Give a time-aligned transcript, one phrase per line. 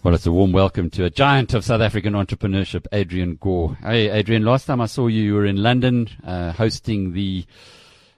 [0.00, 3.76] Well, it's a warm welcome to a giant of South African entrepreneurship, Adrian Gore.
[3.82, 7.44] Hey, Adrian, last time I saw you, you were in London uh, hosting the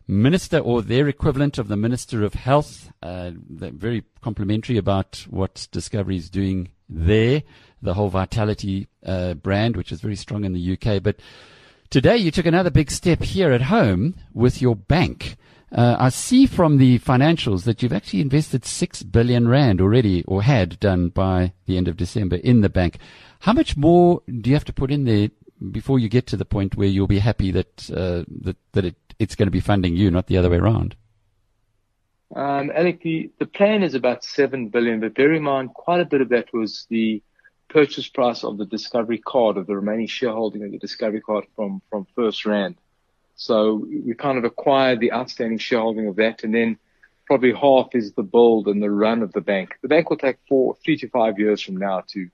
[0.07, 2.93] minister or their equivalent of the Minister of Health.
[3.03, 7.43] Uh, very complimentary about what Discovery is doing there,
[7.81, 11.03] the whole Vitality uh, brand, which is very strong in the UK.
[11.03, 11.17] But
[11.89, 15.39] today you took another big step here at home with your bank.
[15.73, 20.43] Uh, I see from the financials that you've actually invested six billion rand already, or
[20.43, 22.99] had done by the end of December in the bank.
[23.41, 25.31] How much more do you have to put in there
[25.71, 28.97] before you get to the point where you'll be happy that uh, that that it,
[29.19, 30.97] it's going to be funding you, not the other way around?
[32.35, 36.05] Um, Alec, the, the plan is about seven billion, but bear in mind quite a
[36.05, 37.23] bit of that was the
[37.69, 41.81] purchase price of the Discovery card, of the remaining shareholding of the Discovery card from
[41.91, 42.77] from FirstRand.
[43.41, 46.77] So we kind of acquired the outstanding shareholding of that, and then
[47.25, 49.77] probably half is the build and the run of the bank.
[49.81, 52.29] The bank will take four, three to five years from now to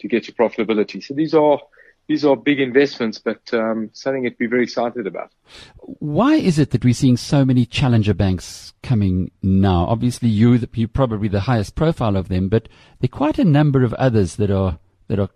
[0.00, 1.02] to get to profitability.
[1.02, 1.60] So these are
[2.08, 5.30] these are big investments, but um, something to be very excited about.
[5.78, 9.86] Why is it that we're seeing so many challenger banks coming now?
[9.86, 12.68] Obviously, you you're probably the highest profile of them, but
[12.98, 15.30] there are quite a number of others that are that are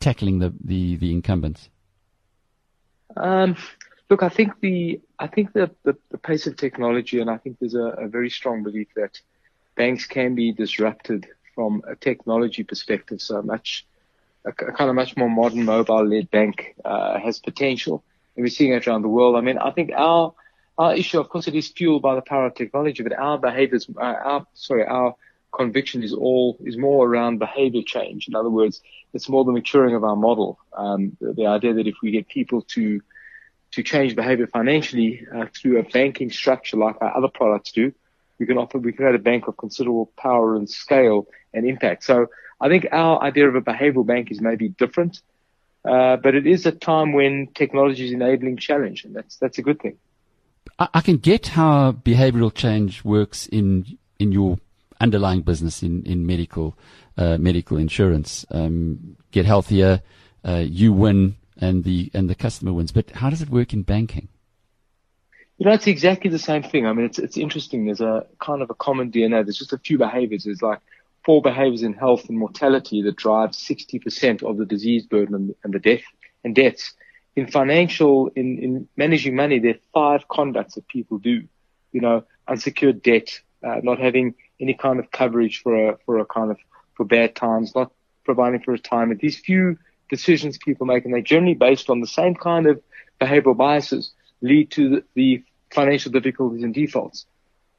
[0.00, 1.70] tackling the the, the incumbents.
[3.16, 3.56] Um,
[4.08, 7.58] Look, I think the I think the, the, the pace of technology, and I think
[7.58, 9.20] there's a, a, very strong belief that
[9.74, 13.20] banks can be disrupted from a technology perspective.
[13.20, 13.84] So much
[14.44, 18.04] a, kind of much more modern mobile-led bank uh, has potential,
[18.36, 19.34] and we're seeing it around the world.
[19.34, 20.32] I mean, I think our
[20.78, 23.88] our issue, of course, it is fueled by the power of technology, but our behaviors,
[23.96, 25.16] uh, our sorry, our
[25.52, 28.28] conviction is all is more around behavior change.
[28.28, 28.82] In other words,
[29.14, 30.58] it's more the maturing of our model.
[30.76, 33.00] Um, the, the idea that if we get people to
[33.72, 37.92] to change behavior financially uh, through a banking structure like our other products do.
[38.38, 42.04] We can offer, we can create a bank of considerable power and scale and impact.
[42.04, 42.28] So
[42.60, 45.20] I think our idea of a behavioral bank is maybe different,
[45.84, 49.62] uh, but it is a time when technology is enabling challenge, and that's that's a
[49.62, 49.96] good thing.
[50.78, 54.58] I, I can get how behavioral change works in in your
[55.00, 56.78] underlying business in in medical
[57.16, 58.46] uh, medical insurance.
[58.50, 60.02] Um, get healthier,
[60.46, 62.92] uh, you win and the and the customer wins.
[62.92, 64.28] But how does it work in banking?
[65.58, 66.86] You know, it's exactly the same thing.
[66.86, 67.86] I mean, it's it's interesting.
[67.86, 69.44] There's a kind of a common DNA.
[69.44, 70.44] There's just a few behaviors.
[70.44, 70.80] There's like
[71.24, 75.74] four behaviors in health and mortality that drive 60% of the disease burden and, and
[75.74, 76.04] the death
[76.44, 76.94] and deaths.
[77.34, 81.48] In financial, in, in managing money, there are five conducts that people do.
[81.92, 86.26] You know, unsecured debt, uh, not having any kind of coverage for a for a
[86.26, 86.58] kind of
[86.94, 87.92] for bad times, not
[88.24, 89.20] providing for retirement.
[89.20, 89.78] These few
[90.08, 92.80] decisions people make, and they're generally based on the same kind of
[93.20, 97.26] behavioral biases, lead to the, financial difficulties and defaults.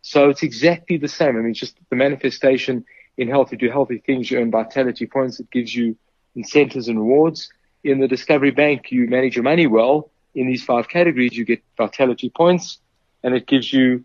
[0.01, 1.37] So it's exactly the same.
[1.37, 2.85] I mean, just the manifestation
[3.17, 3.51] in health.
[3.51, 5.39] You do healthy things, you earn vitality points.
[5.39, 5.95] It gives you
[6.35, 7.49] incentives and rewards.
[7.83, 10.11] In the Discovery Bank, you manage your money well.
[10.35, 12.77] In these five categories, you get vitality points,
[13.23, 14.03] and it gives you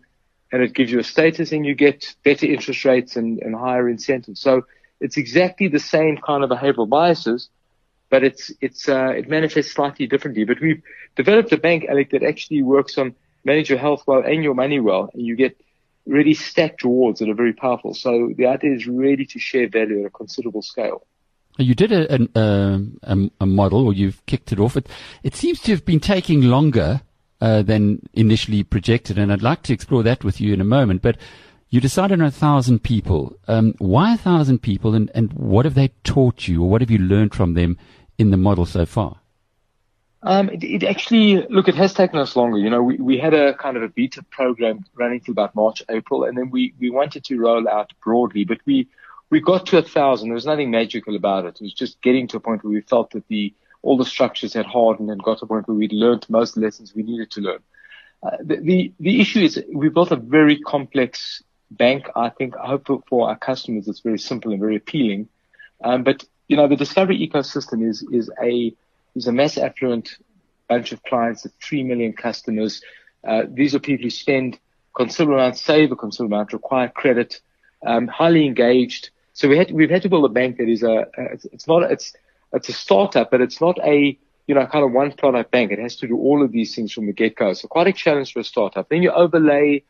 [0.51, 3.89] and it gives you a status, and you get better interest rates and, and higher
[3.89, 4.39] incentives.
[4.39, 4.63] So
[4.99, 7.49] it's exactly the same kind of behavioral biases,
[8.13, 10.43] but it's it's uh, it manifests slightly differently.
[10.43, 10.83] But we've
[11.15, 14.79] developed a bank, Alec, that actually works on manage your health well and your money
[14.79, 15.59] well, and you get
[16.05, 17.95] really stacked rewards that are very powerful.
[17.95, 21.07] So the idea is really to share value at a considerable scale.
[21.57, 22.19] You did a, a,
[23.01, 24.77] a, a model, or you've kicked it off.
[24.77, 24.87] It,
[25.23, 27.01] it seems to have been taking longer
[27.41, 31.01] uh, than initially projected, and I'd like to explore that with you in a moment.
[31.01, 31.17] But
[31.71, 33.35] you decided on a thousand people.
[33.47, 36.91] Um, why a thousand people, and, and what have they taught you, or what have
[36.91, 37.79] you learned from them
[38.17, 39.17] in the model so far?
[40.25, 42.57] Um, it, it, actually, look, it has taken us longer.
[42.57, 45.83] You know, we, we had a kind of a beta program running till about March,
[45.89, 48.87] April, and then we, we wanted to roll out broadly, but we,
[49.29, 50.29] we got to a thousand.
[50.29, 51.55] There was nothing magical about it.
[51.59, 54.53] It was just getting to a point where we felt that the, all the structures
[54.53, 57.41] had hardened and got to a point where we'd learned most lessons we needed to
[57.41, 57.59] learn.
[58.23, 62.07] Uh, the, the, the issue is we built a very complex bank.
[62.15, 65.27] I think, I hope for our customers, it's very simple and very appealing.
[65.83, 68.71] Um, but you know, the Discovery ecosystem is is a
[69.15, 70.17] is a mass affluent
[70.69, 72.79] bunch of clients, of three million customers.
[73.27, 74.59] Uh, these are people who spend
[74.95, 77.41] considerable amount, save a considerable amount, require credit,
[77.87, 79.09] um, highly engaged.
[79.33, 81.67] So we had we've had to build a bank that is a, a it's, it's
[81.67, 82.13] not it's
[82.53, 84.15] it's a startup, but it's not a
[84.45, 85.71] you know kind of one product bank.
[85.71, 87.53] It has to do all of these things from the get go.
[87.53, 88.89] So quite a challenge for a startup.
[88.89, 89.85] Then you overlay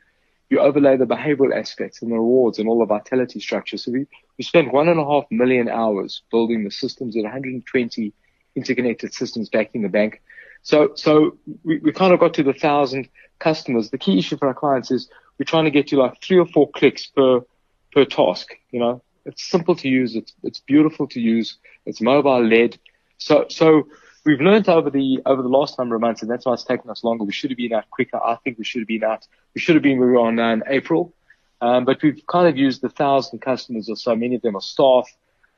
[0.54, 3.76] you overlay the behavioral aspects and the rewards and all the vitality structure.
[3.78, 4.06] So we,
[4.38, 8.14] we spent one and a half million hours building the systems at 120
[8.56, 10.22] interconnected systems backing the bank.
[10.62, 13.10] So, so we, we kind of got to the thousand
[13.40, 13.90] customers.
[13.90, 15.10] The key issue for our clients is
[15.40, 17.42] we're trying to get to like three or four clicks per,
[17.92, 20.16] per task, you know, It's simple to use.
[20.16, 21.58] It's, it's beautiful to use.
[21.88, 22.78] It's mobile led.
[23.18, 23.88] So, so
[24.26, 26.90] we've learned over the, over the last number of months, and that's why it's taken
[26.90, 27.24] us longer.
[27.24, 28.18] We should have been out quicker.
[28.18, 29.28] I think we should have been out.
[29.54, 31.14] We should have been we are now in April.
[31.62, 34.16] Um, but we've kind of used the thousand customers or so.
[34.16, 35.10] Many of them are staff,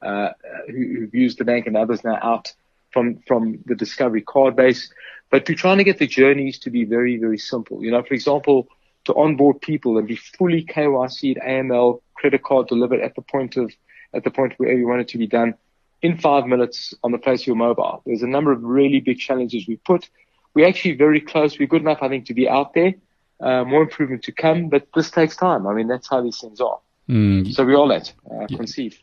[0.02, 0.30] uh,
[0.68, 2.54] who, who've used the bank and others now out
[2.92, 4.92] from, from the Discovery card base.
[5.32, 7.84] But we're trying to get the journeys to be very, very simple.
[7.84, 8.68] You know, for example,
[9.06, 13.72] to onboard people and be fully KYC'd AML credit card delivered at the point of,
[14.14, 15.56] at the point where you want it to be done
[16.06, 18.02] in five minutes on the place of your mobile.
[18.06, 20.10] There's a number of really big challenges we put.
[20.54, 21.58] We're actually very close.
[21.58, 22.94] We're good enough, I think, to be out there.
[23.42, 25.68] Uh, more improvement to come, but this takes time.
[25.68, 26.80] I mean, that's how these things are.
[27.10, 27.54] Mm.
[27.54, 28.58] So we all let uh, yeah.
[28.58, 28.96] concede.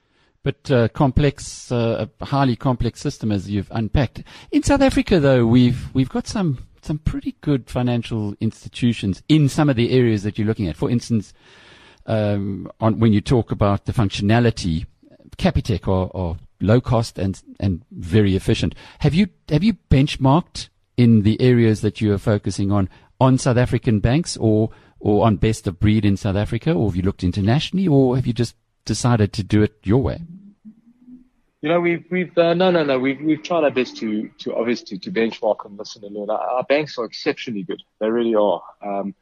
[0.42, 4.24] But uh, complex, uh, a highly complex system as you've unpacked.
[4.50, 9.68] In South Africa, though, we've we've got some some pretty good financial institutions in some
[9.68, 10.76] of the areas that you're looking at.
[10.76, 11.32] For instance,
[12.06, 14.86] um, on, when you talk about the functionality,
[15.36, 18.74] Capitec are, are low cost and and very efficient.
[19.00, 22.88] Have you have you benchmarked in the areas that you are focusing on
[23.20, 24.70] on South African banks or
[25.00, 28.26] or on best of breed in South Africa, or have you looked internationally, or have
[28.26, 28.54] you just
[28.84, 30.20] decided to do it your way?
[31.60, 34.54] You know, we've we've uh, no no no we've we've tried our best to to
[34.54, 36.30] obviously to benchmark and listen and learn.
[36.30, 37.82] Our, our banks are exceptionally good.
[38.00, 38.62] They really are.
[38.84, 39.14] Um,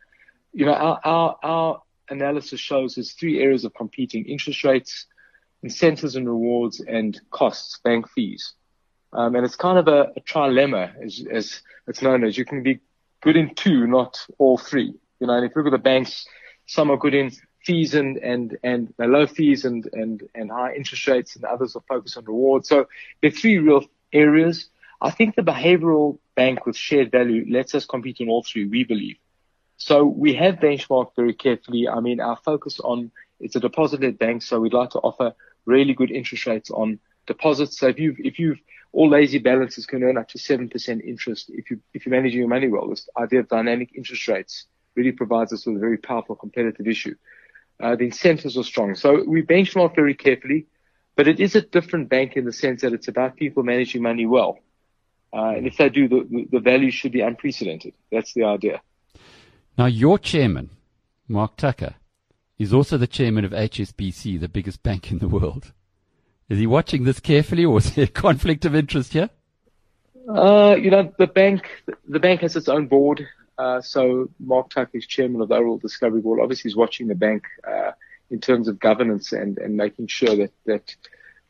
[0.52, 5.06] you know, our, our our analysis shows there's three areas of competing: interest rates,
[5.62, 8.54] incentives and rewards, and costs, bank fees.
[9.12, 12.38] Um, and it's kind of a, a trilemma, as, as it's known as.
[12.38, 12.80] You can be
[13.22, 14.94] good in two, not all three.
[15.18, 16.26] You know, and if you look at the banks,
[16.66, 17.32] some are good in
[17.64, 21.82] fees and, and, and low fees and, and, and high interest rates and others are
[21.88, 22.68] focused on rewards.
[22.68, 22.88] So
[23.20, 24.68] there are three real areas.
[25.00, 28.84] I think the behavioral bank with shared value lets us compete in all three, we
[28.84, 29.16] believe.
[29.76, 31.88] So we have benchmarked very carefully.
[31.88, 33.10] I mean, our focus on,
[33.40, 35.34] it's a deposit bank, so we'd like to offer
[35.66, 37.78] really good interest rates on deposits.
[37.78, 38.58] So if you've, if you've,
[38.92, 42.48] all lazy balances can earn up to 7% interest if you, if you're managing your
[42.48, 42.88] money well.
[42.88, 44.66] This idea of dynamic interest rates
[44.96, 47.14] really provides us with a very powerful competitive issue.
[47.78, 48.94] Uh, the incentives are strong.
[48.94, 50.66] So we benchmark very carefully,
[51.16, 54.26] but it is a different bank in the sense that it's about people managing money
[54.26, 54.58] well.
[55.32, 57.94] Uh, and if they do, the, the value should be unprecedented.
[58.10, 58.82] That's the idea.
[59.78, 60.70] Now, your chairman,
[61.28, 61.94] Mark Tucker,
[62.60, 65.72] is also the chairman of HSBC, the biggest bank in the world.
[66.50, 69.30] Is he watching this carefully, or is there a conflict of interest here?
[70.28, 71.66] Uh, you know, the bank
[72.06, 73.26] the bank has its own board.
[73.56, 76.38] Uh, so Mark Tuck is chairman of the overall Discovery Board.
[76.40, 77.92] Obviously, he's watching the bank uh,
[78.30, 80.94] in terms of governance and, and making sure that that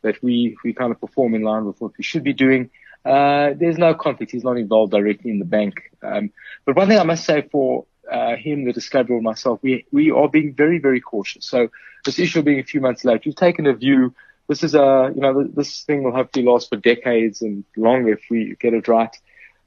[0.03, 2.71] that we we kind of perform in line with what we should be doing.
[3.05, 4.31] Uh, there's no conflict.
[4.31, 5.75] He's not involved directly in the bank.
[6.03, 6.31] Um,
[6.65, 10.11] but one thing I must say for uh, him, the Discovery Board, myself, we we
[10.11, 11.47] are being very very cautious.
[11.47, 11.69] So
[12.05, 14.15] this issue being a few months late, we've taken a view
[14.51, 18.23] this is a, you know, this thing will hopefully last for decades and longer if
[18.29, 19.17] we get it right.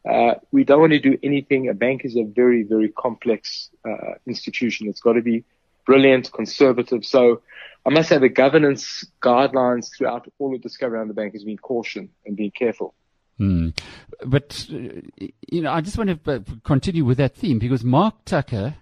[0.08, 1.70] Uh, we don't want to do anything.
[1.70, 4.90] A bank is a very, very complex uh, institution.
[4.90, 5.46] It's got to be
[5.86, 7.06] brilliant, conservative.
[7.06, 7.42] So
[7.86, 11.58] I must say the governance guidelines throughout all of Discovery around the bank has been
[11.58, 12.94] caution and being careful.
[13.40, 13.78] Mm.
[14.26, 18.16] But, uh, you know, I just want to uh, continue with that theme because Mark
[18.26, 18.76] Tucker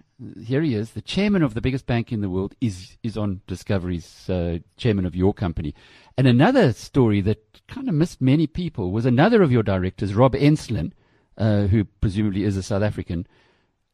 [0.44, 3.40] here he is, the chairman of the biggest bank in the world, is is on
[3.46, 5.74] Discovery's uh, chairman of your company.
[6.16, 10.34] And another story that kind of missed many people was another of your directors, Rob
[10.34, 10.92] Enslin,
[11.36, 13.26] uh, who presumably is a South African,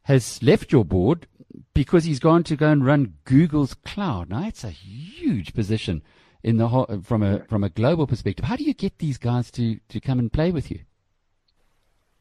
[0.03, 1.27] has left your board
[1.75, 4.31] because he's gone to go and run Google's cloud.
[4.31, 6.03] Now it's a huge position
[6.43, 8.45] in the whole, from a from a global perspective.
[8.45, 10.81] How do you get these guys to to come and play with you?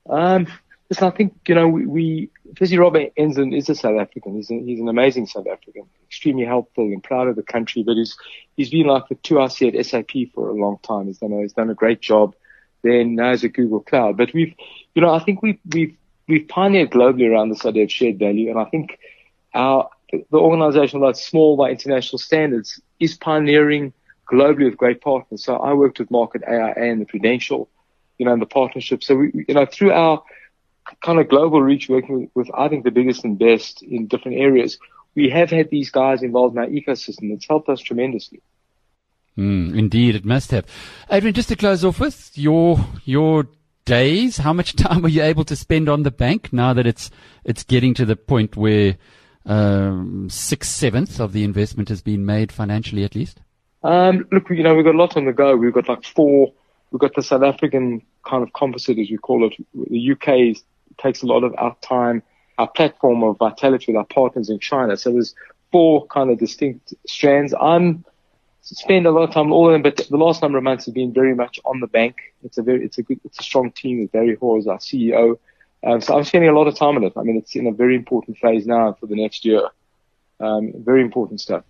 [0.09, 0.47] Um,
[0.89, 4.35] Listen, I think, you know, we, we Fizzy Robert Enslin is a South African.
[4.35, 7.97] He's, a, he's an amazing South African, extremely helpful and proud of the country, but
[7.97, 8.17] he's,
[8.55, 11.07] he's been like the 2IC at SAP for a long time.
[11.07, 12.35] He's done a, he's done a great job
[12.83, 14.15] Then now as a Google Cloud.
[14.15, 14.53] But we've,
[14.95, 15.97] you know, I think we've, we've,
[16.29, 18.49] we've pioneered globally around this idea of shared value.
[18.49, 18.97] And I think
[19.53, 23.91] our, the organization, although small by international standards, is pioneering
[24.31, 25.43] globally with great partners.
[25.43, 27.69] So I worked with Mark at AIA and the Prudential,
[28.17, 29.03] you know, and the partnership.
[29.03, 30.23] So we, you know, through our,
[31.03, 34.37] kind of global reach working with, with, I think, the biggest and best in different
[34.37, 34.77] areas,
[35.15, 37.31] we have had these guys involved in our ecosystem.
[37.33, 38.41] It's helped us tremendously.
[39.37, 40.65] Mm, indeed, it must have.
[41.11, 43.47] Adrian, just to close off with your your
[43.85, 47.11] days, how much time were you able to spend on the bank now that it's
[47.43, 48.97] it's getting to the point where
[49.45, 53.39] um, six sevenths of the investment has been made financially, at least?
[53.87, 55.55] Um, look, you know, we've got a lot on the go.
[55.55, 56.51] We've got like four.
[56.91, 59.53] We've got the South African kind of composite, as we call it.
[59.89, 60.57] The UK
[60.97, 62.21] takes a lot of our time,
[62.57, 64.97] our platform of vitality with our partners in China.
[64.97, 65.33] So there's
[65.71, 67.53] four kind of distinct strands.
[67.61, 68.03] I'm
[68.61, 70.93] spend a lot of time all of them, but the last number of months have
[70.93, 72.17] been very much on the bank.
[72.43, 74.79] It's a very, it's a good, it's a strong team with Barry Hall as our
[74.79, 75.39] CEO.
[75.85, 77.13] Um, so I'm spending a lot of time on it.
[77.15, 79.69] I mean, it's in a very important phase now for the next year.
[80.41, 81.63] Um, very important stuff.